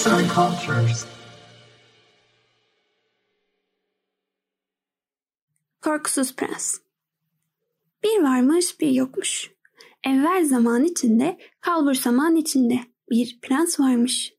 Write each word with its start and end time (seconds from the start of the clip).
Arts 0.00 0.06
and 0.06 0.30
Cultures. 0.34 1.06
Korkusuz 5.80 6.36
Prens 6.36 6.78
Bir 8.04 8.22
varmış 8.22 8.80
bir 8.80 8.90
yokmuş. 8.90 9.50
Evvel 10.04 10.44
zaman 10.44 10.84
içinde, 10.84 11.38
kalbur 11.60 11.94
zaman 11.94 12.36
içinde 12.36 12.80
bir 13.10 13.38
prens 13.42 13.80
varmış. 13.80 14.34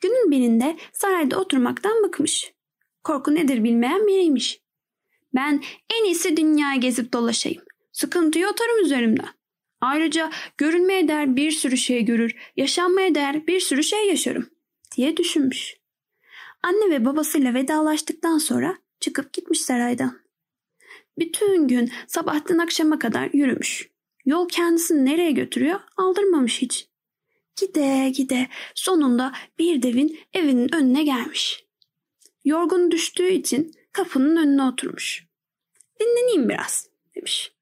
Günün 0.00 0.30
birinde 0.30 0.76
sarayda 0.92 1.40
oturmaktan 1.40 2.04
bıkmış. 2.04 2.54
Korku 3.04 3.34
nedir 3.34 3.64
bilmeyen 3.64 4.06
biriymiş. 4.06 4.60
Ben 5.34 5.62
en 5.98 6.04
iyisi 6.04 6.36
dünyayı 6.36 6.80
gezip 6.80 7.12
dolaşayım. 7.12 7.62
Sıkıntıyı 7.92 8.48
atarım 8.48 8.84
üzerimden. 8.84 9.28
Ayrıca 9.80 10.30
görülmeye 10.58 11.08
değer 11.08 11.36
bir 11.36 11.50
sürü 11.50 11.76
şey 11.76 12.04
görür, 12.04 12.36
yaşanmaya 12.56 13.14
değer 13.14 13.46
bir 13.46 13.60
sürü 13.60 13.82
şey 13.82 14.08
yaşarım 14.08 14.53
diye 14.96 15.16
düşünmüş. 15.16 15.76
Anne 16.62 16.90
ve 16.90 17.04
babasıyla 17.04 17.54
vedalaştıktan 17.54 18.38
sonra 18.38 18.78
çıkıp 19.00 19.32
gitmiş 19.32 19.60
saraydan. 19.60 20.20
Bütün 21.18 21.68
gün 21.68 21.92
sabahtan 22.06 22.58
akşama 22.58 22.98
kadar 22.98 23.30
yürümüş. 23.32 23.90
Yol 24.24 24.48
kendisini 24.48 25.04
nereye 25.04 25.30
götürüyor 25.30 25.80
aldırmamış 25.96 26.62
hiç. 26.62 26.88
Gide 27.56 28.10
gide 28.10 28.48
sonunda 28.74 29.32
bir 29.58 29.82
devin 29.82 30.18
evinin 30.32 30.74
önüne 30.74 31.04
gelmiş. 31.04 31.64
Yorgun 32.44 32.90
düştüğü 32.90 33.28
için 33.28 33.72
kapının 33.92 34.36
önüne 34.36 34.62
oturmuş. 34.62 35.26
Dinleneyim 36.00 36.48
biraz 36.48 36.88
demiş. 37.14 37.52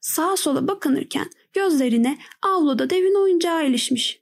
Sağa 0.00 0.36
sola 0.36 0.68
bakınırken 0.68 1.30
gözlerine 1.52 2.18
avluda 2.42 2.90
devin 2.90 3.14
oyuncağı 3.14 3.66
ilişmiş. 3.66 4.19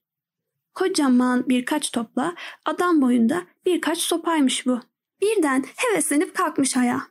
Kocaman 0.79 1.49
birkaç 1.49 1.91
topla 1.91 2.35
adam 2.65 3.03
boyunda 3.03 3.47
birkaç 3.67 3.99
sopaymış 3.99 4.67
bu. 4.67 4.81
Birden 5.21 5.65
heveslenip 5.77 6.35
kalkmış 6.35 6.77
ayağa. 6.77 7.03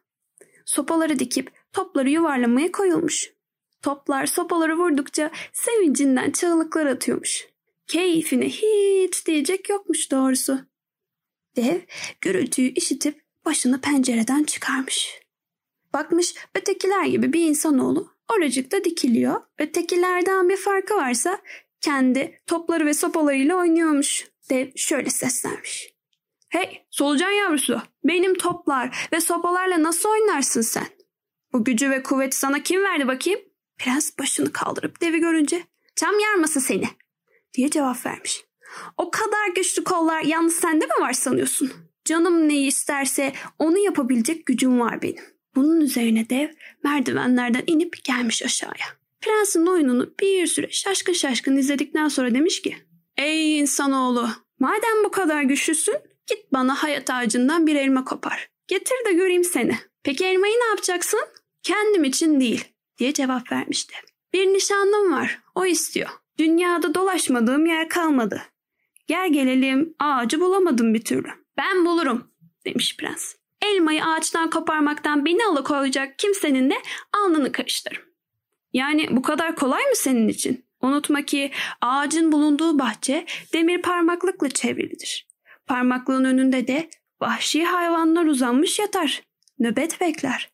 Sopaları 0.66 1.20
dikip 1.20 1.52
topları 1.74 2.10
yuvarlamaya 2.10 2.72
koyulmuş. 2.72 3.34
Toplar 3.82 4.26
sopaları 4.26 4.78
vurdukça 4.78 5.32
sevincinden 5.54 6.32
çığlıklar 6.32 6.86
atıyormuş. 6.86 7.48
Keyfine 7.88 8.50
hiç 8.50 9.28
diyecek 9.28 9.70
yokmuş 9.70 10.12
doğrusu. 10.12 10.60
Dev 11.56 11.80
gürültüyü 12.22 12.74
işitip 12.74 13.22
başını 13.46 13.82
pencereden 13.82 14.44
çıkarmış. 14.44 15.22
Bakmış 15.94 16.36
ötekiler 16.56 17.06
gibi 17.06 17.34
bir 17.34 17.48
insanoğlu 17.48 18.12
oracıkta 18.30 18.84
dikiliyor. 18.84 19.42
Ötekilerden 19.58 20.50
bir 20.50 20.58
farkı 20.58 20.96
varsa 20.96 21.42
kendi 21.82 22.42
topları 22.48 22.86
ve 22.86 22.94
sopalarıyla 22.94 23.56
oynuyormuş. 23.56 24.28
Dev 24.50 24.68
şöyle 24.76 25.10
seslenmiş. 25.10 25.94
Hey 26.50 26.86
solucan 26.90 27.32
yavrusu 27.32 27.82
benim 28.04 28.36
toplar 28.36 29.08
ve 29.14 29.22
sopalarla 29.22 29.84
nasıl 29.84 30.10
oynarsın 30.10 30.62
sen? 30.62 30.88
Bu 31.54 31.64
gücü 31.64 31.90
ve 31.90 32.04
kuvveti 32.04 32.38
sana 32.38 32.64
kim 32.64 32.84
verdi 32.84 33.08
bakayım? 33.08 33.40
Prens 33.78 34.20
başını 34.20 34.54
kaldırıp 34.54 35.02
devi 35.02 35.20
görünce 35.20 35.64
çam 35.96 36.20
yarması 36.20 36.62
seni 36.62 36.88
diye 37.54 37.70
cevap 37.70 38.06
vermiş. 38.06 38.46
O 38.98 39.12
kadar 39.12 39.48
güçlü 39.56 39.84
kollar 39.84 40.22
yalnız 40.22 40.56
sende 40.56 40.86
mi 40.86 40.94
var 41.00 41.14
sanıyorsun? 41.14 41.72
Canım 42.06 42.50
neyi 42.50 42.68
isterse 42.68 43.34
onu 43.60 43.78
yapabilecek 43.78 44.46
gücüm 44.46 44.80
var 44.80 45.02
benim. 45.02 45.24
Bunun 45.56 45.82
üzerine 45.82 46.30
dev 46.30 46.50
merdivenlerden 46.84 47.64
inip 47.68 48.04
gelmiş 48.04 48.44
aşağıya. 48.44 48.97
Prensin 49.22 49.66
oyununu 49.66 50.14
bir 50.20 50.48
süre 50.48 50.68
şaşkın 50.72 51.14
şaşkın 51.14 51.58
izledikten 51.58 52.08
sonra 52.08 52.34
demiş 52.34 52.62
ki 52.62 52.78
Ey 53.18 53.60
insanoğlu 53.60 54.30
madem 54.60 55.04
bu 55.04 55.12
kadar 55.12 55.42
güçlüsün 55.42 55.98
git 56.28 56.54
bana 56.54 56.84
hayat 56.84 57.10
ağacından 57.10 57.68
bir 57.68 57.76
elma 57.76 58.04
kopar. 58.04 58.50
Getir 58.68 58.96
de 59.06 59.14
göreyim 59.14 59.44
seni. 59.44 59.78
Peki 60.04 60.26
elmayı 60.26 60.54
ne 60.54 60.66
yapacaksın? 60.66 61.20
Kendim 61.64 62.04
için 62.04 62.40
değil 62.40 62.66
diye 62.98 63.14
cevap 63.14 63.52
vermişti. 63.52 63.94
Bir 64.34 64.48
nişanlım 64.48 65.12
var 65.12 65.40
o 65.56 65.66
istiyor. 65.66 66.10
Dünyada 66.38 66.94
dolaşmadığım 66.94 67.66
yer 67.66 67.90
kalmadı. 67.90 68.42
Gel 69.08 69.34
gelelim 69.34 69.96
ağacı 70.00 70.42
bulamadım 70.42 70.94
bir 70.94 71.06
türlü. 71.06 71.30
Ben 71.58 71.86
bulurum 71.86 72.32
demiş 72.66 72.98
prens. 72.98 73.36
Elmayı 73.62 74.06
ağaçtan 74.06 74.50
koparmaktan 74.50 75.26
beni 75.26 75.46
alıkoyacak 75.46 76.20
kimsenin 76.20 76.70
de 76.70 76.76
alnını 77.14 77.52
karıştırırım. 77.52 78.07
Yani 78.74 79.08
bu 79.12 79.22
kadar 79.22 79.56
kolay 79.56 79.84
mı 79.84 79.96
senin 79.96 80.28
için? 80.28 80.66
Unutma 80.82 81.22
ki 81.22 81.52
ağacın 81.82 82.32
bulunduğu 82.32 82.80
bahçe 82.80 83.26
demir 83.54 83.82
parmaklıkla 83.82 84.50
çevrilidir. 84.50 85.28
Parmaklığın 85.66 86.26
önünde 86.26 86.68
de 86.68 86.90
vahşi 87.22 87.66
hayvanlar 87.66 88.26
uzanmış 88.26 88.80
yatar. 88.80 89.22
Nöbet 89.60 90.02
bekler. 90.02 90.50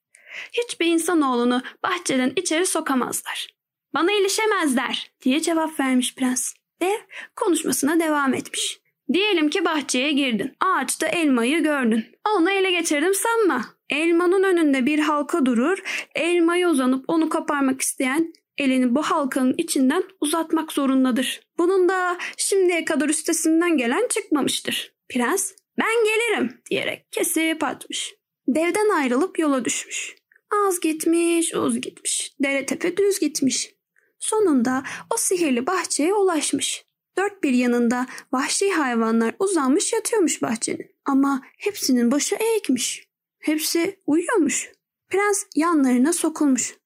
Hiçbir 0.54 0.86
insanoğlunu 0.86 1.62
bahçeden 1.84 2.34
içeri 2.36 2.66
sokamazlar. 2.66 3.48
Bana 3.94 4.12
ilişemezler 4.12 5.12
diye 5.22 5.42
cevap 5.42 5.80
vermiş 5.80 6.16
prens. 6.16 6.54
Dev 6.82 7.00
konuşmasına 7.36 8.00
devam 8.00 8.34
etmiş. 8.34 8.80
Diyelim 9.14 9.50
ki 9.50 9.66
bahçeye 9.66 10.12
girdin. 10.12 10.56
Ağaçta 10.60 11.08
elmayı 11.08 11.64
gördün. 11.64 12.06
Onu 12.36 12.52
ele 12.52 12.72
geçirdim 12.72 13.14
sanma. 13.14 13.66
Elmanın 13.90 14.44
önünde 14.44 14.86
bir 14.86 15.00
halka 15.00 15.46
durur. 15.46 15.84
Elmayı 16.16 16.68
uzanıp 16.68 17.06
onu 17.08 17.30
koparmak 17.30 17.82
isteyen 17.82 18.34
elini 18.58 18.96
bu 18.96 19.02
halkanın 19.02 19.56
içinden 19.58 20.04
uzatmak 20.22 20.72
zorundadır. 20.72 21.42
Bunun 21.58 21.90
da 21.90 22.18
şimdiye 22.38 22.86
kadar 22.86 23.10
üstesinden 23.10 23.78
gelen 23.78 24.08
çıkmamıştır. 24.08 24.94
Prens 25.10 25.52
ben 25.78 26.06
gelirim 26.06 26.62
diyerek 26.70 27.12
kesip 27.12 27.64
atmış. 27.64 28.16
Devden 28.48 28.90
ayrılıp 28.90 29.40
yola 29.40 29.66
düşmüş. 29.66 30.16
Az 30.68 30.80
gitmiş, 30.80 31.56
uz 31.56 31.82
gitmiş. 31.82 32.34
Dere 32.44 32.66
tepe 32.66 32.98
düz 32.98 33.20
gitmiş. 33.20 33.76
Sonunda 34.20 34.84
o 35.14 35.18
sihirli 35.18 35.68
bahçeye 35.68 36.14
ulaşmış. 36.14 36.86
Dört 37.18 37.44
bir 37.44 37.54
yanında 37.54 38.08
vahşi 38.32 38.72
hayvanlar 38.72 39.36
uzanmış 39.40 39.94
yatıyormuş 39.94 40.42
bahçenin. 40.42 40.92
Ama 41.06 41.42
hepsinin 41.58 42.12
başı 42.12 42.36
eğikmiş. 42.36 43.08
Hepsi 43.44 44.00
uyuyormuş. 44.08 44.72
Prens 45.10 45.46
yanlarına 45.56 46.14
sokulmuş. 46.14 46.78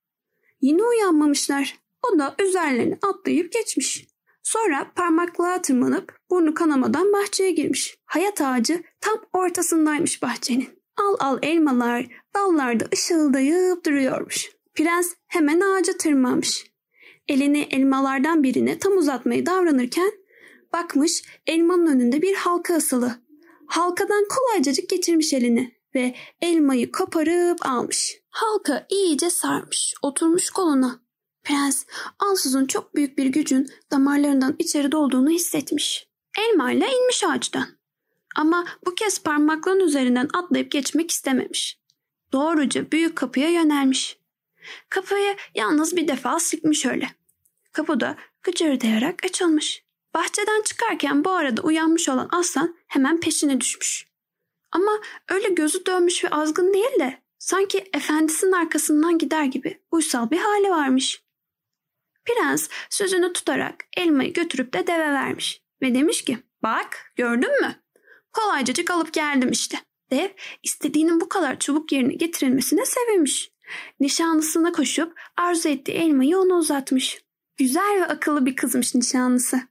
Yine 0.62 0.84
uyanmamışlar. 0.84 1.80
O 2.04 2.20
da 2.20 2.36
üzerlerine 2.44 2.98
atlayıp 3.02 3.52
geçmiş. 3.52 4.08
Sonra 4.44 4.92
parmaklığa 4.96 5.62
tırmanıp 5.62 6.20
burnu 6.30 6.54
kanamadan 6.54 7.14
bahçeye 7.14 7.52
girmiş. 7.52 7.98
Hayat 8.06 8.42
ağacı 8.42 8.84
tam 9.02 9.18
ortasındaymış 9.34 10.22
bahçenin. 10.22 10.70
Al 10.98 11.16
al 11.20 11.40
elmalar 11.42 12.06
dallarda 12.36 12.86
ışıldayıp 12.94 13.86
duruyormuş. 13.86 14.52
Prens 14.76 15.14
hemen 15.28 15.62
ağaca 15.62 15.98
tırmanmış. 15.98 16.72
Elini 17.28 17.68
elmalardan 17.72 18.44
birine 18.44 18.80
tam 18.80 18.98
uzatmayı 18.98 19.46
davranırken 19.46 20.12
bakmış 20.74 21.24
elmanın 21.48 21.88
önünde 21.88 22.22
bir 22.22 22.36
halka 22.36 22.76
asılı. 22.76 23.16
Halkadan 23.68 24.26
kolaycacık 24.30 24.90
geçirmiş 24.90 25.34
elini 25.34 25.77
ve 25.96 26.16
elmayı 26.42 26.92
koparıp 26.92 27.66
almış. 27.66 28.22
Halka 28.30 28.86
iyice 28.90 29.30
sarmış, 29.30 29.94
oturmuş 30.02 30.50
koluna. 30.50 31.00
Prens 31.44 31.86
ansızın 32.20 32.66
çok 32.66 32.96
büyük 32.96 33.18
bir 33.18 33.26
gücün 33.26 33.70
damarlarından 33.92 34.56
içeri 34.60 34.92
dolduğunu 34.92 35.30
hissetmiş. 35.30 36.08
Elmayla 36.40 36.88
inmiş 36.88 37.24
ağaçtan. 37.24 37.68
Ama 38.36 38.66
bu 38.86 38.96
kez 38.96 39.24
parmaklığın 39.24 39.80
üzerinden 39.80 40.30
atlayıp 40.34 40.72
geçmek 40.72 41.12
istememiş. 41.12 41.80
Doğruca 42.32 42.92
büyük 42.92 43.16
kapıya 43.16 43.50
yönelmiş. 43.50 44.20
Kapıyı 44.90 45.36
yalnız 45.56 45.96
bir 45.96 46.08
defa 46.08 46.40
sıkmış 46.40 46.86
öyle. 46.86 47.10
Kapı 47.72 48.00
da 48.00 48.16
gıcırdayarak 48.44 49.26
açılmış. 49.26 49.84
Bahçeden 50.14 50.62
çıkarken 50.62 51.26
bu 51.26 51.32
arada 51.32 51.62
uyanmış 51.62 52.10
olan 52.10 52.30
aslan 52.32 52.76
hemen 52.88 53.20
peşine 53.20 53.62
düşmüş. 53.62 54.07
Ama 54.78 55.02
öyle 55.30 55.50
gözü 55.50 55.86
dönmüş 55.86 56.24
ve 56.24 56.30
azgın 56.30 56.74
değil 56.74 57.00
de 57.00 57.22
sanki 57.40 57.90
efendisinin 57.94 58.52
arkasından 58.52 59.18
gider 59.18 59.44
gibi 59.44 59.82
uysal 59.92 60.32
bir 60.32 60.38
hali 60.38 60.70
varmış. 60.70 61.24
Prens 62.26 62.70
sözünü 62.90 63.34
tutarak 63.34 63.86
elmayı 63.98 64.34
götürüp 64.34 64.74
de 64.74 64.88
deve 64.88 65.14
vermiş 65.14 65.62
ve 65.82 65.96
demiş 65.96 66.22
ki 66.22 66.38
bak 66.64 67.14
gördün 67.16 67.62
mü? 67.62 67.76
Kolaycacık 68.34 68.92
alıp 68.92 69.14
geldim 69.14 69.52
işte. 69.52 69.78
Dev 70.12 70.30
istediğinin 70.64 71.22
bu 71.22 71.30
kadar 71.30 71.60
çabuk 71.60 71.92
yerine 71.92 72.14
getirilmesine 72.14 72.86
sevinmiş. 72.86 73.52
Nişanlısına 74.00 74.72
koşup 74.72 75.20
arzu 75.38 75.70
ettiği 75.70 75.92
elmayı 75.92 76.38
ona 76.38 76.54
uzatmış. 76.54 77.22
Güzel 77.58 78.02
ve 78.02 78.06
akıllı 78.06 78.46
bir 78.46 78.56
kızmış 78.56 78.96
nişanlısı. 78.96 79.62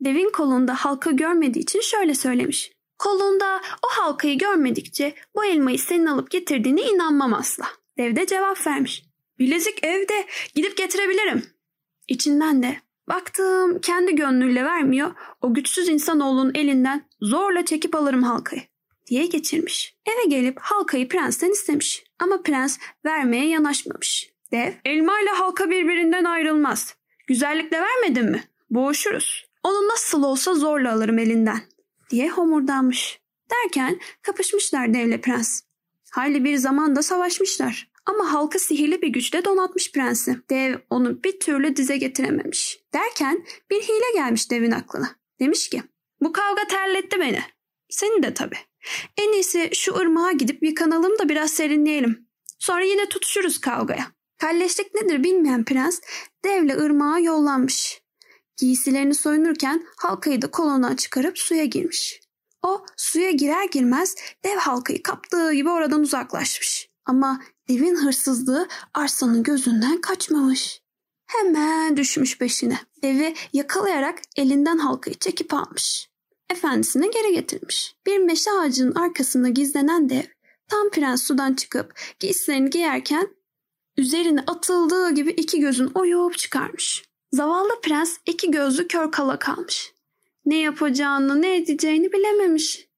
Devin 0.00 0.30
kolunda 0.30 0.74
halka 0.74 1.10
görmediği 1.10 1.62
için 1.62 1.80
şöyle 1.80 2.14
söylemiş. 2.14 2.75
Kolunda 2.98 3.60
o 3.82 3.88
halkayı 3.88 4.38
görmedikçe 4.38 5.14
bu 5.34 5.44
elmayı 5.44 5.78
senin 5.78 6.06
alıp 6.06 6.30
getirdiğine 6.30 6.82
inanmam 6.82 7.34
asla. 7.34 7.66
Dev 7.98 8.16
de 8.16 8.26
cevap 8.26 8.66
vermiş. 8.66 9.04
Bilezik 9.38 9.84
evde 9.84 10.26
gidip 10.54 10.76
getirebilirim. 10.76 11.46
İçinden 12.08 12.62
de 12.62 12.76
Baktım 13.08 13.80
kendi 13.80 14.14
gönlüyle 14.14 14.64
vermiyor. 14.64 15.10
O 15.40 15.54
güçsüz 15.54 15.88
insanoğlunun 15.88 16.52
elinden 16.54 17.04
zorla 17.20 17.64
çekip 17.64 17.94
alırım 17.94 18.22
halkayı 18.22 18.62
diye 19.06 19.26
geçirmiş. 19.26 19.96
Eve 20.06 20.28
gelip 20.28 20.60
halkayı 20.60 21.08
prensten 21.08 21.50
istemiş. 21.50 22.04
Ama 22.18 22.42
prens 22.42 22.78
vermeye 23.04 23.48
yanaşmamış. 23.48 24.30
Dev, 24.52 24.72
elma 24.84 25.20
ile 25.20 25.30
halka 25.30 25.70
birbirinden 25.70 26.24
ayrılmaz. 26.24 26.96
Güzellikle 27.26 27.80
vermedin 27.80 28.30
mi? 28.30 28.44
Boğuşuruz. 28.70 29.46
Onu 29.62 29.88
nasıl 29.88 30.22
olsa 30.22 30.54
zorla 30.54 30.92
alırım 30.92 31.18
elinden 31.18 31.60
diye 32.10 32.28
homurdanmış. 32.28 33.20
Derken 33.50 34.00
kapışmışlar 34.22 34.94
devle 34.94 35.20
prens. 35.20 35.62
Hayli 36.10 36.44
bir 36.44 36.56
zamanda 36.56 37.02
savaşmışlar. 37.02 37.90
Ama 38.06 38.32
halkı 38.32 38.58
sihirli 38.58 39.02
bir 39.02 39.08
güçle 39.08 39.44
donatmış 39.44 39.92
prensi. 39.92 40.36
Dev 40.50 40.74
onu 40.90 41.24
bir 41.24 41.40
türlü 41.40 41.76
dize 41.76 41.96
getirememiş. 41.96 42.80
Derken 42.94 43.46
bir 43.70 43.82
hile 43.82 44.12
gelmiş 44.14 44.50
devin 44.50 44.70
aklına. 44.70 45.10
Demiş 45.40 45.68
ki 45.68 45.82
bu 46.20 46.32
kavga 46.32 46.66
terletti 46.66 47.20
beni. 47.20 47.40
Seni 47.88 48.22
de 48.22 48.34
tabii. 48.34 48.58
En 49.16 49.32
iyisi 49.32 49.70
şu 49.72 49.96
ırmağa 49.96 50.32
gidip 50.32 50.62
yıkanalım 50.62 51.18
da 51.18 51.28
biraz 51.28 51.50
serinleyelim. 51.50 52.28
Sonra 52.58 52.84
yine 52.84 53.08
tutuşuruz 53.08 53.58
kavgaya. 53.60 54.06
Kalleşlik 54.38 54.94
nedir 54.94 55.24
bilmeyen 55.24 55.64
prens 55.64 56.00
devle 56.44 56.76
ırmağa 56.76 57.18
yollanmış. 57.18 58.02
Giysilerini 58.56 59.14
soyunurken 59.14 59.86
halkayı 59.96 60.42
da 60.42 60.50
kolondan 60.50 60.96
çıkarıp 60.96 61.38
suya 61.38 61.64
girmiş. 61.64 62.20
O 62.62 62.84
suya 62.96 63.30
girer 63.30 63.64
girmez 63.64 64.14
dev 64.44 64.56
halkayı 64.56 65.02
kaptığı 65.02 65.52
gibi 65.52 65.70
oradan 65.70 66.00
uzaklaşmış. 66.00 66.88
Ama 67.06 67.40
devin 67.68 67.96
hırsızlığı 67.96 68.68
arsanın 68.94 69.42
gözünden 69.42 70.00
kaçmamış. 70.00 70.82
Hemen 71.26 71.96
düşmüş 71.96 72.38
peşine. 72.38 72.78
Devi 73.02 73.34
yakalayarak 73.52 74.22
elinden 74.36 74.78
halkayı 74.78 75.14
çekip 75.14 75.54
almış. 75.54 76.08
Efendisine 76.50 77.06
geri 77.06 77.32
getirmiş. 77.32 77.96
Bir 78.06 78.18
meşe 78.18 78.50
ağacının 78.50 78.94
arkasında 78.94 79.48
gizlenen 79.48 80.08
dev 80.08 80.24
tam 80.68 80.90
prens 80.90 81.22
sudan 81.22 81.54
çıkıp 81.54 81.94
giysilerini 82.20 82.70
giyerken 82.70 83.28
üzerine 83.96 84.40
atıldığı 84.46 85.10
gibi 85.10 85.30
iki 85.30 85.60
gözün 85.60 85.90
oyup 85.94 86.38
çıkarmış. 86.38 87.04
Zavallı 87.36 87.80
prens 87.82 88.16
iki 88.26 88.50
gözlü 88.50 88.88
kör 88.88 89.10
kala 89.10 89.38
kalmış. 89.38 89.92
Ne 90.46 90.60
yapacağını 90.60 91.42
ne 91.42 91.56
edeceğini 91.56 92.12
bilememiş. 92.12 92.88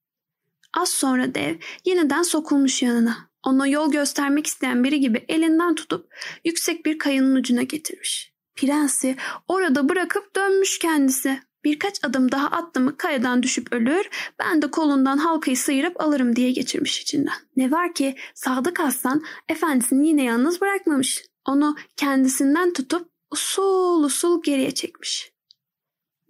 Az 0.74 0.88
sonra 0.88 1.34
dev 1.34 1.56
yeniden 1.84 2.22
sokulmuş 2.22 2.82
yanına. 2.82 3.16
Ona 3.42 3.66
yol 3.66 3.92
göstermek 3.92 4.46
isteyen 4.46 4.84
biri 4.84 5.00
gibi 5.00 5.24
elinden 5.28 5.74
tutup 5.74 6.14
yüksek 6.44 6.86
bir 6.86 6.98
kayının 6.98 7.36
ucuna 7.36 7.62
getirmiş. 7.62 8.32
Prensi 8.56 9.16
orada 9.48 9.88
bırakıp 9.88 10.36
dönmüş 10.36 10.78
kendisi. 10.78 11.40
Birkaç 11.64 12.04
adım 12.04 12.32
daha 12.32 12.46
attı 12.46 12.80
mı 12.80 12.96
kayadan 12.96 13.42
düşüp 13.42 13.72
ölür, 13.72 14.08
ben 14.38 14.62
de 14.62 14.70
kolundan 14.70 15.18
halkayı 15.18 15.56
sıyırıp 15.56 16.00
alırım 16.00 16.36
diye 16.36 16.50
geçirmiş 16.50 17.00
içinden. 17.00 17.38
Ne 17.56 17.70
var 17.70 17.94
ki 17.94 18.16
Sadık 18.34 18.80
Aslan 18.80 19.22
efendisini 19.48 20.08
yine 20.08 20.24
yalnız 20.24 20.60
bırakmamış. 20.60 21.24
Onu 21.44 21.76
kendisinden 21.96 22.72
tutup 22.72 23.17
usul 23.30 24.04
usul 24.04 24.42
geriye 24.42 24.70
çekmiş. 24.70 25.32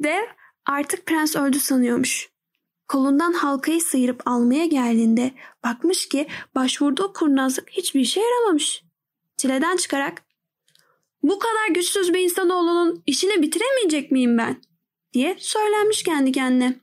Dev 0.00 0.22
artık 0.66 1.06
prens 1.06 1.36
öldü 1.36 1.60
sanıyormuş. 1.60 2.30
Kolundan 2.88 3.32
halkayı 3.32 3.80
sıyırıp 3.80 4.22
almaya 4.28 4.66
geldiğinde 4.66 5.32
bakmış 5.64 6.08
ki 6.08 6.28
başvurduğu 6.54 7.12
kurnazlık 7.12 7.70
hiçbir 7.70 8.00
işe 8.00 8.20
yaramamış. 8.20 8.82
Çileden 9.36 9.76
çıkarak 9.76 10.22
bu 11.22 11.38
kadar 11.38 11.68
güçsüz 11.74 12.14
bir 12.14 12.20
insanoğlunun 12.20 13.02
işini 13.06 13.42
bitiremeyecek 13.42 14.10
miyim 14.10 14.38
ben? 14.38 14.62
diye 15.12 15.36
söylenmiş 15.38 16.02
kendi 16.02 16.32
kendine. 16.32 16.80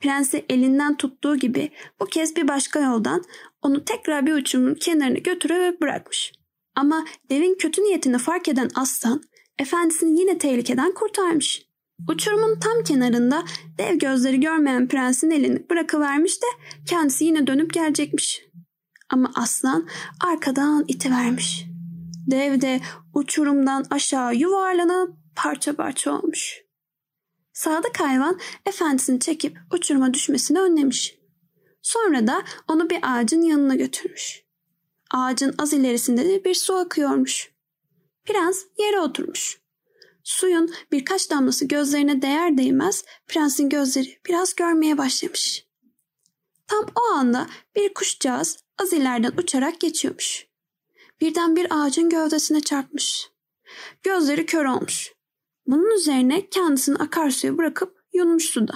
Prensi 0.00 0.44
elinden 0.48 0.96
tuttuğu 0.96 1.36
gibi 1.36 1.70
bu 2.00 2.06
kez 2.06 2.36
bir 2.36 2.48
başka 2.48 2.80
yoldan 2.80 3.24
onu 3.62 3.84
tekrar 3.84 4.26
bir 4.26 4.32
uçurumun 4.32 4.74
kenarına 4.74 5.18
götürüp 5.18 5.80
bırakmış. 5.80 6.32
Ama 6.76 7.04
devin 7.30 7.54
kötü 7.54 7.82
niyetini 7.82 8.18
fark 8.18 8.48
eden 8.48 8.70
aslan 8.74 9.22
efendisini 9.58 10.20
yine 10.20 10.38
tehlikeden 10.38 10.94
kurtarmış. 10.94 11.66
Uçurumun 12.08 12.58
tam 12.58 12.84
kenarında 12.84 13.44
dev 13.78 13.94
gözleri 13.98 14.40
görmeyen 14.40 14.88
prensin 14.88 15.30
elini 15.30 15.70
bırakıvermiş 15.70 16.42
de 16.42 16.46
kendisi 16.86 17.24
yine 17.24 17.46
dönüp 17.46 17.72
gelecekmiş. 17.72 18.42
Ama 19.10 19.32
aslan 19.34 19.88
arkadan 20.20 20.84
iti 20.88 21.10
vermiş. 21.10 21.66
Dev 22.30 22.60
de 22.60 22.80
uçurumdan 23.14 23.86
aşağı 23.90 24.34
yuvarlanıp 24.34 25.14
parça 25.36 25.76
parça 25.76 26.12
olmuş. 26.12 26.64
Sadık 27.52 28.00
hayvan 28.00 28.38
efendisini 28.66 29.20
çekip 29.20 29.58
uçuruma 29.72 30.14
düşmesini 30.14 30.60
önlemiş. 30.60 31.18
Sonra 31.82 32.26
da 32.26 32.42
onu 32.68 32.90
bir 32.90 32.98
ağacın 33.02 33.42
yanına 33.42 33.74
götürmüş. 33.74 34.43
Ağacın 35.14 35.54
az 35.58 35.72
ilerisinde 35.72 36.28
de 36.28 36.44
bir 36.44 36.54
su 36.54 36.74
akıyormuş. 36.74 37.52
Prens 38.24 38.64
yere 38.78 39.00
oturmuş. 39.00 39.60
Suyun 40.24 40.74
birkaç 40.92 41.30
damlası 41.30 41.64
gözlerine 41.64 42.22
değer 42.22 42.58
değmez 42.58 43.04
prensin 43.26 43.68
gözleri 43.68 44.18
biraz 44.26 44.54
görmeye 44.54 44.98
başlamış. 44.98 45.66
Tam 46.66 46.86
o 46.94 47.14
anda 47.14 47.46
bir 47.76 47.94
kuşcağız 47.94 48.58
az 48.78 48.92
ileriden 48.92 49.32
uçarak 49.38 49.80
geçiyormuş. 49.80 50.46
Birden 51.20 51.56
bir 51.56 51.66
ağacın 51.70 52.10
gövdesine 52.10 52.60
çarpmış. 52.60 53.30
Gözleri 54.02 54.46
kör 54.46 54.64
olmuş. 54.64 55.12
Bunun 55.66 55.90
üzerine 55.90 56.48
kendisini 56.48 56.96
akarsuya 56.96 57.58
bırakıp 57.58 58.04
yunmuş 58.12 58.44
suda. 58.44 58.74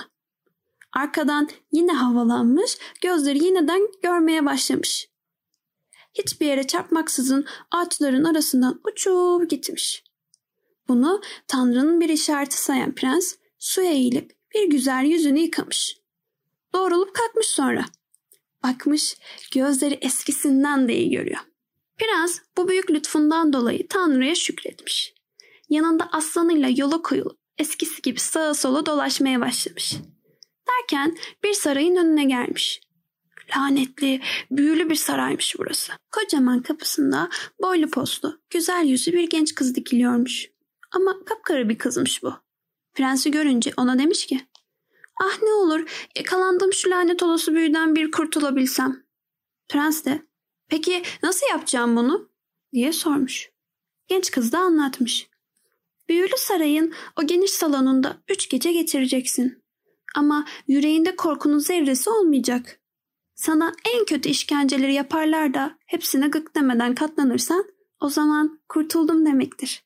Arkadan 0.93 1.49
yine 1.73 1.93
havalanmış, 1.93 2.79
gözleri 3.03 3.45
yeniden 3.45 3.89
görmeye 4.03 4.47
başlamış. 4.47 5.09
Hiçbir 6.15 6.47
yere 6.47 6.67
çarpmaksızın 6.67 7.47
ağaçların 7.71 8.25
arasından 8.25 8.81
uçup 8.93 9.51
gitmiş. 9.51 10.05
Bunu 10.89 11.21
Tanrı'nın 11.47 12.01
bir 12.01 12.09
işareti 12.09 12.63
sayan 12.63 12.95
prens 12.95 13.35
suya 13.59 13.91
eğilip 13.91 14.37
bir 14.55 14.71
güzel 14.71 15.05
yüzünü 15.05 15.39
yıkamış. 15.39 15.99
Doğrulup 16.75 17.15
kalkmış 17.15 17.47
sonra. 17.47 17.85
Bakmış 18.63 19.17
gözleri 19.55 19.95
eskisinden 19.95 20.89
de 20.89 20.97
iyi 20.97 21.11
görüyor. 21.11 21.41
Prens 21.99 22.39
bu 22.57 22.69
büyük 22.69 22.91
lütfundan 22.91 23.53
dolayı 23.53 23.89
Tanrı'ya 23.89 24.35
şükretmiş. 24.35 25.15
Yanında 25.71 26.09
aslanıyla 26.13 26.69
yola 26.77 27.03
koyulup 27.03 27.39
eskisi 27.59 28.03
gibi 28.03 28.21
sağa 28.21 28.55
sola 28.55 28.87
dolaşmaya 28.87 29.41
başlamış. 29.41 29.95
Derken 30.69 31.19
bir 31.45 31.53
sarayın 31.53 31.97
önüne 31.97 32.25
gelmiş. 32.25 32.81
Lanetli, 33.57 34.21
büyülü 34.51 34.91
bir 34.91 34.95
saraymış 34.95 35.57
burası. 35.59 35.93
Kocaman 36.11 36.63
kapısında 36.63 37.29
boylu 37.63 37.91
postlu, 37.91 38.41
güzel 38.51 38.85
yüzlü 38.85 39.13
bir 39.13 39.31
genç 39.31 39.55
kız 39.55 39.75
dikiliyormuş. 39.75 40.51
Ama 40.93 41.25
kapkara 41.25 41.69
bir 41.69 41.79
kızmış 41.79 42.23
bu. 42.23 42.35
Prensi 42.95 43.31
görünce 43.31 43.73
ona 43.77 43.99
demiş 43.99 44.27
ki 44.27 44.41
Ah 45.21 45.43
ne 45.43 45.53
olur 45.53 46.09
yakalandığım 46.17 46.73
şu 46.73 46.91
lanet 46.91 47.23
olası 47.23 47.55
büyüden 47.55 47.97
bir 47.97 48.11
kurtulabilsem. 48.11 49.03
Prens 49.69 50.05
de 50.05 50.23
peki 50.69 51.03
nasıl 51.23 51.47
yapacağım 51.51 51.97
bunu 51.97 52.31
diye 52.73 52.93
sormuş. 52.93 53.51
Genç 54.07 54.31
kız 54.31 54.53
da 54.53 54.59
anlatmış. 54.59 55.29
Büyülü 56.09 56.37
sarayın 56.37 56.95
o 57.23 57.27
geniş 57.27 57.51
salonunda 57.51 58.17
üç 58.29 58.49
gece 58.49 58.73
geçireceksin. 58.73 59.63
Ama 60.17 60.45
yüreğinde 60.69 61.17
korkunun 61.17 61.59
zerresi 61.59 62.11
olmayacak. 62.11 62.81
Sana 63.39 63.73
en 63.95 64.05
kötü 64.05 64.29
işkenceleri 64.29 64.95
yaparlar 64.95 65.55
da 65.55 65.79
hepsine 65.87 66.29
gık 66.29 66.57
demeden 66.57 66.95
katlanırsan 66.95 67.65
o 68.01 68.09
zaman 68.09 68.61
kurtuldum 68.69 69.27
demektir. 69.27 69.85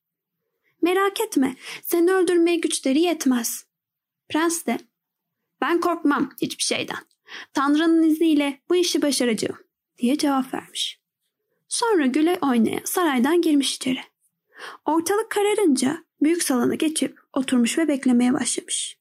Merak 0.83 1.21
etme, 1.21 1.57
seni 1.83 2.13
öldürmeye 2.13 2.57
güçleri 2.57 3.01
yetmez. 3.01 3.67
Prens 4.29 4.67
de, 4.67 4.79
ben 5.61 5.81
korkmam 5.81 6.31
hiçbir 6.43 6.63
şeyden. 6.63 6.99
Tanrı'nın 7.55 8.03
izniyle 8.03 8.61
bu 8.71 8.77
işi 8.77 9.03
başaracağım 9.03 9.59
diye 9.99 10.19
cevap 10.19 10.55
vermiş. 10.55 11.01
Sonra 11.69 12.07
güle 12.07 12.39
oynaya 12.43 12.81
saraydan 12.85 13.43
girmiş 13.43 13.77
içeri. 13.77 14.01
Ortalık 14.85 15.31
kararınca 15.31 16.05
büyük 16.23 16.43
salona 16.43 16.75
geçip 16.75 17.19
oturmuş 17.33 17.79
ve 17.79 17.89
beklemeye 17.89 18.33
başlamış. 18.33 18.99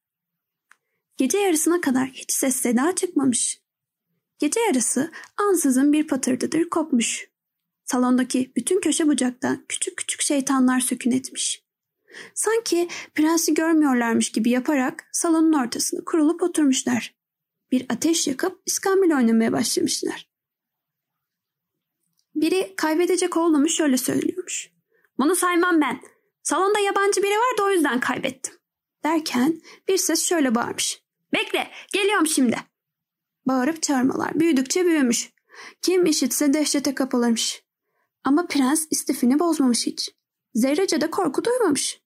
Gece 1.18 1.38
yarısına 1.38 1.82
kadar 1.82 2.08
hiç 2.08 2.32
ses 2.32 2.56
seda 2.56 2.96
çıkmamış. 2.96 3.61
Gece 4.42 4.60
yarısı 4.60 5.12
ansızın 5.38 5.94
bir 5.94 6.08
patırtıdır 6.08 6.70
kopmuş. 6.70 7.30
Salondaki 7.86 8.52
bütün 8.56 8.82
köşe 8.82 9.08
bucakta 9.08 9.58
küçük 9.70 9.98
küçük 9.98 10.22
şeytanlar 10.22 10.80
sökün 10.80 11.12
etmiş. 11.12 11.64
Sanki 12.34 12.90
prensi 13.16 13.54
görmüyorlarmış 13.54 14.32
gibi 14.32 14.50
yaparak 14.50 15.10
salonun 15.12 15.54
ortasına 15.54 16.04
kurulup 16.06 16.44
oturmuşlar. 16.44 17.16
Bir 17.72 17.86
ateş 17.90 18.28
yakıp 18.28 18.62
iskambil 18.66 19.12
oynamaya 19.12 19.52
başlamışlar. 19.52 20.30
Biri 22.36 22.74
kaybedecek 22.76 23.38
olduğumu 23.38 23.70
şöyle 23.70 23.98
söylüyormuş. 23.98 24.72
Bunu 25.18 25.36
saymam 25.36 25.82
ben. 25.82 26.02
Salonda 26.44 26.80
yabancı 26.80 27.24
biri 27.24 27.36
var 27.36 27.58
da 27.58 27.64
o 27.64 27.70
yüzden 27.70 28.00
kaybettim. 28.00 28.54
Derken 29.04 29.62
bir 29.88 29.98
ses 29.98 30.26
şöyle 30.26 30.56
bağırmış. 30.56 31.04
Bekle 31.34 31.72
geliyorum 31.94 32.28
şimdi. 32.28 32.71
Bağırıp 33.46 33.82
çağırmalar 33.82 34.40
büyüdükçe 34.40 34.86
büyümüş. 34.86 35.34
Kim 35.82 36.06
işitse 36.06 36.54
dehşete 36.54 36.96
kapılırmış. 36.96 37.64
Ama 38.24 38.48
prens 38.48 38.86
istifini 38.92 39.40
bozmamış 39.40 39.88
hiç. 39.88 40.10
Zerrece 40.54 41.02
de 41.02 41.12
korku 41.12 41.44
duymamış. 41.44 42.02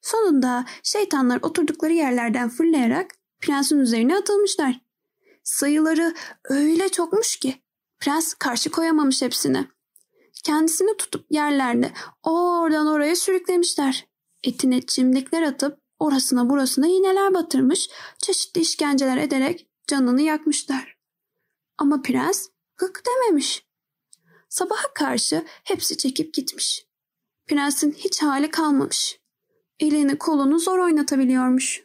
Sonunda 0.00 0.64
şeytanlar 0.82 1.38
oturdukları 1.42 1.92
yerlerden 1.92 2.48
fırlayarak 2.48 3.10
prensin 3.40 3.78
üzerine 3.78 4.16
atılmışlar. 4.16 4.80
Sayıları 5.44 6.14
öyle 6.44 6.88
çokmuş 6.88 7.36
ki 7.36 7.62
prens 8.00 8.34
karşı 8.34 8.70
koyamamış 8.70 9.22
hepsine. 9.22 9.66
Kendisini 10.44 10.96
tutup 10.96 11.26
yerlerde 11.30 11.92
oradan 12.22 12.86
oraya 12.86 13.16
sürüklemişler. 13.16 14.06
Etine 14.44 14.80
çimdikler 14.80 15.42
atıp 15.42 15.78
orasına 15.98 16.50
burasına 16.50 16.86
iğneler 16.86 17.34
batırmış, 17.34 17.90
çeşitli 18.18 18.60
işkenceler 18.60 19.16
ederek 19.16 19.68
canını 19.92 20.22
yakmışlar. 20.22 20.96
Ama 21.78 22.02
prens 22.02 22.48
gık 22.76 23.02
dememiş. 23.06 23.66
Sabaha 24.48 24.94
karşı 24.94 25.44
hepsi 25.46 25.96
çekip 25.96 26.34
gitmiş. 26.34 26.86
Prensin 27.46 27.92
hiç 27.92 28.22
hali 28.22 28.50
kalmamış. 28.50 29.20
Elini 29.80 30.18
kolunu 30.18 30.58
zor 30.58 30.78
oynatabiliyormuş. 30.78 31.82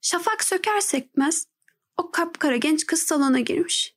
Şafak 0.00 0.44
söker 0.44 0.80
sekmez 0.80 1.46
o 1.96 2.10
kapkara 2.10 2.56
genç 2.56 2.86
kız 2.86 3.02
salona 3.02 3.40
girmiş. 3.40 3.96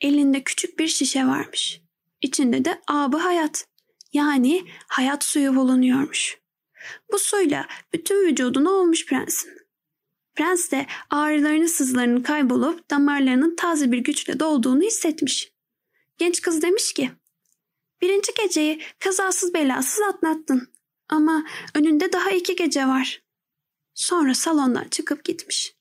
Elinde 0.00 0.44
küçük 0.44 0.78
bir 0.78 0.88
şişe 0.88 1.26
varmış. 1.26 1.80
İçinde 2.20 2.64
de 2.64 2.82
abı 2.88 3.16
hayat 3.16 3.66
yani 4.12 4.64
hayat 4.88 5.24
suyu 5.24 5.56
bulunuyormuş. 5.56 6.38
Bu 7.12 7.18
suyla 7.18 7.66
bütün 7.92 8.26
vücudunu 8.26 8.70
olmuş 8.70 9.06
prensin. 9.06 9.57
Prens 10.38 10.70
de 10.70 10.86
ağrılarının 11.10 11.66
sızlarının 11.66 12.22
kaybolup 12.22 12.90
damarlarının 12.90 13.56
taze 13.56 13.92
bir 13.92 13.98
güçle 13.98 14.40
dolduğunu 14.40 14.82
hissetmiş. 14.82 15.52
Genç 16.18 16.40
kız 16.40 16.62
demiş 16.62 16.92
ki, 16.92 17.10
birinci 18.02 18.32
geceyi 18.42 18.82
kazasız 18.98 19.54
belasız 19.54 20.00
atlattın 20.00 20.68
ama 21.08 21.44
önünde 21.74 22.12
daha 22.12 22.30
iki 22.30 22.56
gece 22.56 22.86
var. 22.86 23.22
Sonra 23.94 24.34
salondan 24.34 24.88
çıkıp 24.90 25.24
gitmiş. 25.24 25.76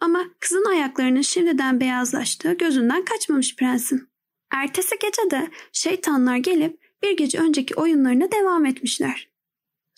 Ama 0.00 0.24
kızın 0.40 0.64
ayaklarının 0.64 1.22
şimdiden 1.22 1.80
beyazlaştığı 1.80 2.52
gözünden 2.52 3.04
kaçmamış 3.04 3.56
prensin. 3.56 4.08
Ertesi 4.50 4.96
gece 5.00 5.30
de 5.30 5.50
şeytanlar 5.72 6.36
gelip 6.36 6.80
bir 7.02 7.16
gece 7.16 7.38
önceki 7.38 7.74
oyunlarına 7.74 8.32
devam 8.32 8.66
etmişler. 8.66 9.28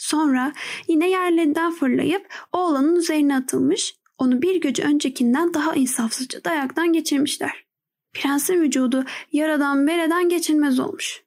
Sonra 0.00 0.52
yine 0.88 1.11
yerlerinden 1.11 1.73
fırlayıp 1.73 2.35
oğlanın 2.52 2.97
üzerine 2.97 3.37
atılmış, 3.37 3.95
onu 4.19 4.42
bir 4.42 4.61
gece 4.61 4.83
öncekinden 4.83 5.54
daha 5.54 5.75
insafsızca 5.75 6.45
dayaktan 6.45 6.92
geçirmişler. 6.92 7.66
Prensin 8.12 8.62
vücudu 8.62 9.04
yaradan 9.33 9.87
bereden 9.87 10.28
geçilmez 10.28 10.80
olmuş. 10.80 11.23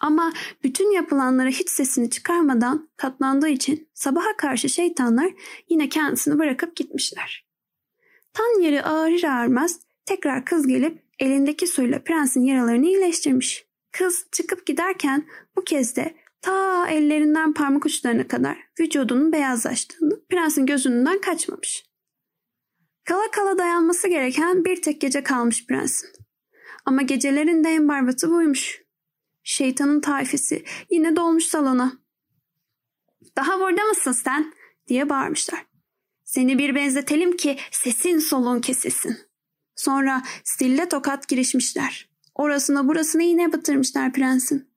Ama 0.00 0.32
bütün 0.64 0.90
yapılanlara 0.90 1.48
hiç 1.48 1.70
sesini 1.70 2.10
çıkarmadan 2.10 2.88
katlandığı 2.96 3.48
için 3.48 3.88
sabaha 3.94 4.36
karşı 4.36 4.68
şeytanlar 4.68 5.32
yine 5.68 5.88
kendisini 5.88 6.38
bırakıp 6.38 6.76
gitmişler. 6.76 7.46
Tan 8.32 8.62
yeri 8.62 8.82
ağrır 8.82 9.22
ağırmaz 9.22 9.80
tekrar 10.06 10.44
kız 10.44 10.66
gelip 10.66 11.02
elindeki 11.18 11.66
suyla 11.66 12.02
prensin 12.02 12.42
yaralarını 12.42 12.86
iyileştirmiş. 12.86 13.64
Kız 13.92 14.26
çıkıp 14.32 14.66
giderken 14.66 15.26
bu 15.56 15.64
kez 15.64 15.96
de 15.96 16.14
ta 16.40 16.88
ellerinden 16.88 17.52
parmak 17.52 17.86
uçlarına 17.86 18.28
kadar 18.28 18.58
vücudunun 18.80 19.32
beyazlaştığını 19.32 20.26
prensin 20.28 20.66
gözünden 20.66 21.20
kaçmamış. 21.20 21.84
Kala 23.04 23.30
kala 23.30 23.58
dayanması 23.58 24.08
gereken 24.08 24.64
bir 24.64 24.82
tek 24.82 25.00
gece 25.00 25.22
kalmış 25.22 25.66
prensin. 25.66 26.08
Ama 26.84 27.02
gecelerin 27.02 27.64
de 27.64 27.68
en 27.68 27.88
barbatı 27.88 28.30
buymuş. 28.30 28.82
Şeytanın 29.42 30.00
tayfesi 30.00 30.64
yine 30.90 31.16
dolmuş 31.16 31.44
salona. 31.44 31.92
Daha 33.36 33.60
burada 33.60 33.84
mısın 33.84 34.12
sen? 34.12 34.52
diye 34.88 35.08
bağırmışlar. 35.08 35.66
Seni 36.24 36.58
bir 36.58 36.74
benzetelim 36.74 37.36
ki 37.36 37.58
sesin 37.70 38.18
solun 38.18 38.60
kesilsin. 38.60 39.16
Sonra 39.76 40.22
stille 40.44 40.88
tokat 40.88 41.28
girişmişler. 41.28 42.10
Orasına 42.34 42.88
burasına 42.88 43.22
iğne 43.22 43.52
batırmışlar 43.52 44.12
prensin. 44.12 44.69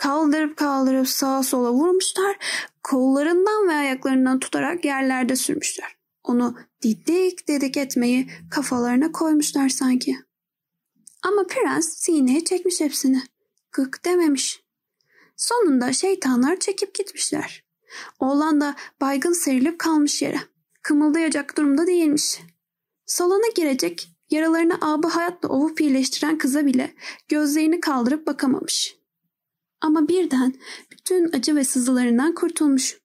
Kaldırıp 0.00 0.56
kaldırıp 0.56 1.08
sağa 1.08 1.42
sola 1.42 1.72
vurmuşlar. 1.72 2.36
Kollarından 2.82 3.68
ve 3.68 3.72
ayaklarından 3.72 4.38
tutarak 4.38 4.84
yerlerde 4.84 5.36
sürmüşler. 5.36 5.96
Onu 6.24 6.56
didik 6.82 7.48
dedik 7.48 7.76
etmeyi 7.76 8.30
kafalarına 8.50 9.12
koymuşlar 9.12 9.68
sanki. 9.68 10.16
Ama 11.22 11.46
prens 11.46 11.88
sineye 11.88 12.44
çekmiş 12.44 12.80
hepsini. 12.80 13.22
Gık 13.72 14.04
dememiş. 14.04 14.62
Sonunda 15.36 15.92
şeytanlar 15.92 16.60
çekip 16.60 16.94
gitmişler. 16.94 17.64
Oğlan 18.20 18.60
da 18.60 18.76
baygın 19.00 19.32
serilip 19.32 19.78
kalmış 19.78 20.22
yere. 20.22 20.40
Kımıldayacak 20.82 21.56
durumda 21.56 21.86
değilmiş. 21.86 22.40
Salona 23.06 23.48
girecek, 23.54 24.08
yaralarını 24.30 24.78
abı 24.80 25.08
hayatla 25.08 25.48
ovup 25.48 25.80
iyileştiren 25.80 26.38
kıza 26.38 26.66
bile 26.66 26.94
gözlerini 27.28 27.80
kaldırıp 27.80 28.26
bakamamış. 28.26 28.99
Ama 29.80 30.08
birden 30.08 30.54
bütün 30.90 31.32
acı 31.32 31.56
ve 31.56 31.64
sızılarından 31.64 32.34
kurtulmuş. 32.34 33.00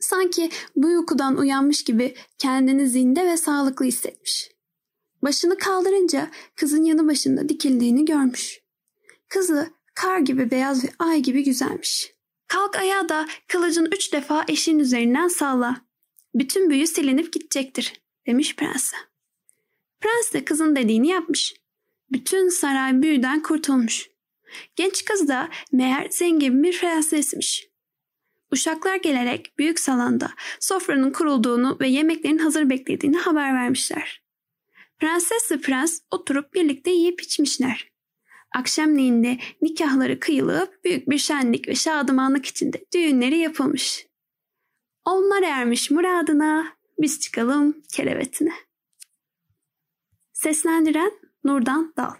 Sanki 0.00 0.50
bu 0.76 0.86
uykudan 0.86 1.36
uyanmış 1.36 1.84
gibi 1.84 2.14
kendini 2.38 2.88
zinde 2.88 3.26
ve 3.26 3.36
sağlıklı 3.36 3.84
hissetmiş. 3.84 4.50
Başını 5.22 5.58
kaldırınca 5.58 6.30
kızın 6.56 6.84
yanı 6.84 7.08
başında 7.08 7.48
dikildiğini 7.48 8.04
görmüş. 8.04 8.60
Kızı 9.28 9.70
kar 9.94 10.18
gibi 10.18 10.50
beyaz 10.50 10.84
ve 10.84 10.88
ay 10.98 11.20
gibi 11.20 11.44
güzelmiş. 11.44 12.14
Kalk 12.48 12.76
ayağa 12.76 13.08
da 13.08 13.26
kılıcın 13.48 13.88
üç 13.92 14.12
defa 14.12 14.44
eşin 14.48 14.78
üzerinden 14.78 15.28
salla. 15.28 15.80
Bütün 16.34 16.70
büyü 16.70 16.86
silinip 16.86 17.32
gidecektir 17.32 18.02
demiş 18.26 18.56
prense. 18.56 18.96
Prens 20.00 20.32
de 20.32 20.44
kızın 20.44 20.76
dediğini 20.76 21.08
yapmış. 21.08 21.54
Bütün 22.12 22.48
saray 22.48 23.02
büyüden 23.02 23.42
kurtulmuş. 23.42 24.13
Genç 24.76 25.04
kız 25.04 25.28
da 25.28 25.48
meğer 25.72 26.08
zengin 26.10 26.62
bir 26.62 26.78
prensesmiş. 26.78 27.68
Uşaklar 28.50 28.96
gelerek 28.96 29.58
büyük 29.58 29.80
salonda 29.80 30.30
sofranın 30.60 31.12
kurulduğunu 31.12 31.76
ve 31.80 31.88
yemeklerin 31.88 32.38
hazır 32.38 32.70
beklediğini 32.70 33.16
haber 33.16 33.54
vermişler. 33.54 34.22
Prenses 34.98 35.52
ve 35.52 35.60
prens 35.60 36.00
oturup 36.10 36.54
birlikte 36.54 36.90
yiyip 36.90 37.22
içmişler. 37.22 37.92
Akşamleyin 38.54 39.40
nikahları 39.62 40.20
kıyılıp 40.20 40.84
büyük 40.84 41.10
bir 41.10 41.18
şenlik 41.18 41.68
ve 41.68 41.74
şadımanlık 41.74 42.46
içinde 42.46 42.84
düğünleri 42.94 43.38
yapılmış. 43.38 44.06
Onlar 45.04 45.42
ermiş 45.42 45.90
muradına, 45.90 46.76
biz 46.98 47.20
çıkalım 47.20 47.82
kerevetine. 47.92 48.52
Seslendiren 50.32 51.12
Nurdan 51.44 51.94
Dal 51.96 52.14